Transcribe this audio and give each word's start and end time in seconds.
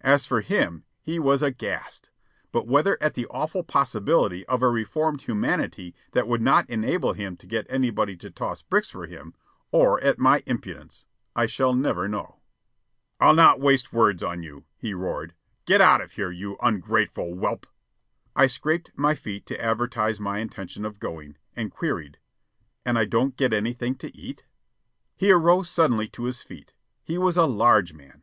As 0.00 0.24
for 0.24 0.40
him, 0.40 0.84
he 1.02 1.18
was 1.18 1.42
aghast 1.42 2.08
but 2.52 2.66
whether 2.66 2.96
at 3.02 3.12
the 3.12 3.26
awful 3.26 3.62
possibility 3.62 4.42
of 4.46 4.62
a 4.62 4.70
reformed 4.70 5.20
humanity 5.20 5.94
that 6.12 6.26
would 6.26 6.40
not 6.40 6.70
enable 6.70 7.12
him 7.12 7.36
to 7.36 7.46
get 7.46 7.66
anybody 7.68 8.16
to 8.16 8.30
toss 8.30 8.62
bricks 8.62 8.88
for 8.88 9.04
him, 9.04 9.34
or 9.72 10.02
at 10.02 10.18
my 10.18 10.42
impudence, 10.46 11.04
I 11.36 11.44
shall 11.44 11.74
never 11.74 12.08
know. 12.08 12.38
"I'll 13.20 13.34
not 13.34 13.60
waste 13.60 13.92
words 13.92 14.22
on 14.22 14.42
you," 14.42 14.64
he 14.78 14.94
roared. 14.94 15.34
"Get 15.66 15.82
out 15.82 16.00
of 16.00 16.12
here, 16.12 16.30
you 16.30 16.56
ungrateful 16.62 17.34
whelp!" 17.34 17.66
I 18.34 18.46
scraped 18.46 18.90
my 18.96 19.14
feet 19.14 19.44
to 19.48 19.62
advertise 19.62 20.18
my 20.18 20.38
intention 20.38 20.86
of 20.86 20.98
going, 20.98 21.36
and 21.54 21.70
queried: 21.70 22.16
"And 22.86 22.98
I 22.98 23.04
don't 23.04 23.36
get 23.36 23.52
anything 23.52 23.96
to 23.96 24.16
eat?" 24.16 24.46
He 25.14 25.30
arose 25.30 25.68
suddenly 25.68 26.08
to 26.08 26.24
his 26.24 26.42
feet. 26.42 26.72
He 27.02 27.18
was 27.18 27.36
a 27.36 27.44
large 27.44 27.92
man. 27.92 28.22